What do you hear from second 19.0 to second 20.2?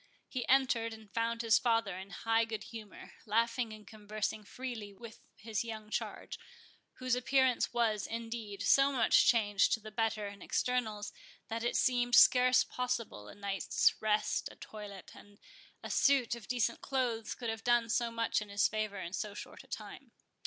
so short a time.